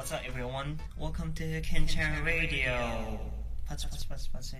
[0.00, 0.78] everyone?
[0.98, 3.20] Welcome to Kenchan Radio.
[3.68, 4.56] パチパチパチパチ。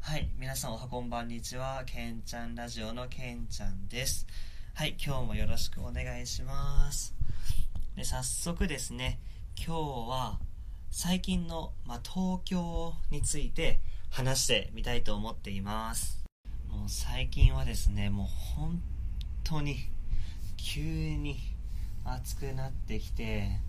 [0.00, 1.84] はい、皆さんおはこんばんにちは。
[1.86, 4.26] ケンちゃんラジオのケンちゃんです。
[4.74, 7.14] はい、今日もよろしくお願いします。
[7.94, 9.20] で早速ですね、
[9.56, 10.40] 今日は
[10.90, 13.78] 最近の、まあ、東京について
[14.10, 16.24] 話してみたいと思っています。
[16.68, 18.82] もう最近はですね、もう本
[19.44, 19.76] 当に
[20.56, 21.38] 急に
[22.04, 23.60] 暑くなってきて、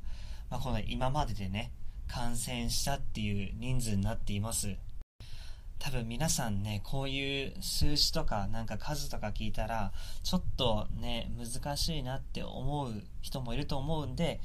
[0.49, 1.71] まあ、この今まででね、
[2.07, 4.75] 感染したっていう人数になっています。
[5.79, 9.93] 多分皆さんね、こういう数字とかなんか数とか聞いたら、
[10.23, 14.41] ちょっとね、難しいなって思う人もいると思うんで、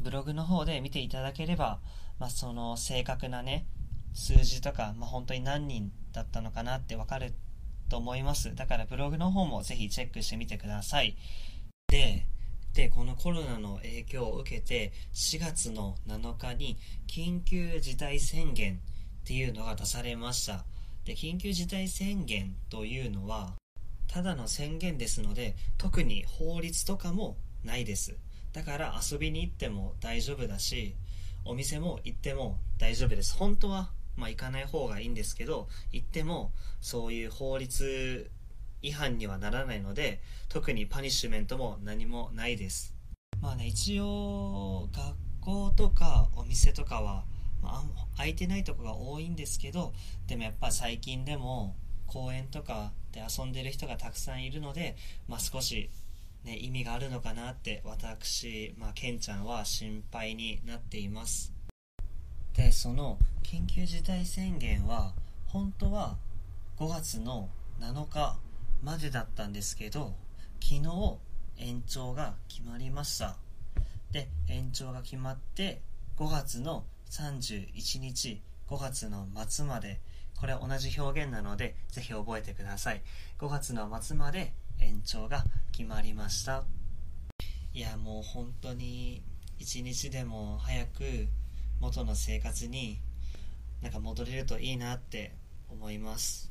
[0.00, 1.80] ブログの方で見ていただければ、
[2.18, 3.66] まあ、その正確なね、
[4.14, 7.34] 数字とか、まあ、本当に何人だったのかなってわかる
[7.88, 8.54] と思います。
[8.54, 11.16] だからブログの方もぜひチェックしてみてください。
[11.88, 12.26] で、
[12.74, 18.78] で、このコロナの影響を受けて、4月の7日に緊急事態宣言っ
[19.24, 20.64] ていうのが出されました。
[21.04, 23.54] で、緊急事態宣言というのは、
[24.06, 28.16] ただの宣言ですので、特に法律とかもないです。
[28.52, 30.94] だから遊びに行っても大丈夫だし、
[31.44, 33.36] お店も行っても大丈夫です。
[33.36, 38.30] 本当は、まあ、行かない方がいいんですけど、行ってもそういう法律
[38.82, 42.94] 違反にはならないので、特にパニッシュメントも何もないです。
[43.40, 47.24] まあね、一応、学校とかお店とかは、
[47.62, 49.92] まあ、空いてないとこが多いんですけど
[50.26, 51.74] でもやっぱ最近でも
[52.06, 54.96] 公園とかで遊んでる人がたくさんいるので、
[55.28, 55.90] まあ、少し、
[56.44, 61.52] ね、意味があるのかなって私、まあ、ケンちゃんは心配になっています。
[62.54, 65.14] でその緊急事態宣言は
[65.46, 66.16] 本当は
[66.76, 67.48] 5月の
[67.80, 68.36] 7日
[68.82, 70.14] までだったんですけど
[70.60, 71.18] 昨日
[71.58, 73.36] 延長が決まりました。
[74.10, 75.80] で延長が決まって
[76.16, 80.00] 5月の31日5月の末まで
[80.40, 83.02] これ同じ表現なのでぜひ覚えてください。
[83.38, 85.44] 5月の末まで延長が
[85.78, 86.64] 決まりました。
[87.72, 89.22] いやもう本当に
[89.60, 91.04] 一日でも早く
[91.80, 92.98] 元の生活に
[93.80, 95.36] なんか戻れるといいなって
[95.70, 96.50] 思います。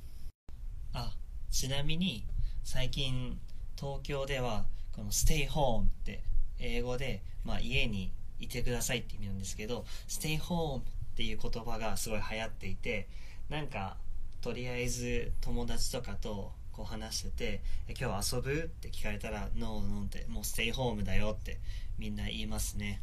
[0.93, 1.11] あ
[1.51, 2.23] ちなみに
[2.63, 3.37] 最近
[3.77, 6.23] 東京ではこのステイホームって
[6.59, 10.83] 英語で、まあ、家にいてくださいって意味なんですけど、ステイホームっ
[11.17, 13.09] ていう言葉がすごい流行っていて、
[13.49, 13.97] なんか、
[14.39, 17.61] とりあえず友達とかとこう話してて、
[17.99, 18.51] 今日遊ぶ？
[18.51, 21.57] って聞かれたら、ノーノーって、もうステイホームだよって
[21.97, 23.01] みんな言いますね。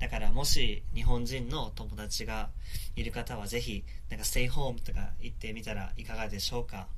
[0.00, 2.50] だからもし日本人の友達が
[2.96, 6.88] いる方はぜひ、なんかステイホームとか言ってみたらいかがでしょうか？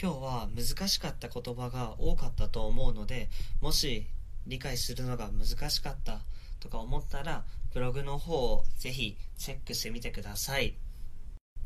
[0.00, 3.30] 今日は難しかった言葉が多かったと思うので、
[3.62, 4.06] もし
[4.46, 6.20] 理解するのが難しかった
[6.60, 10.74] とか思ったら、ブログの方をぜひチェックしてみてください。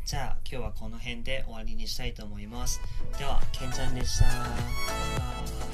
[0.05, 2.81] じゃあ今日はこの辺で終わりにしたいと思います。
[3.19, 5.72] では、けんちゃんでした。